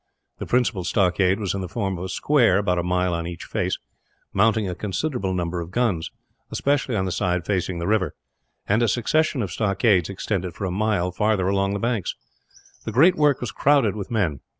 [0.39, 3.45] The principal stockade was in the form of a square, about a mile on each
[3.45, 3.77] face,
[4.33, 6.09] mounting a considerable number of guns
[6.49, 8.15] especially on the side facing the river;
[8.67, 12.15] and a succession of stockades extended for a mile farther along the banks.
[12.83, 14.39] The great work was crowded with men.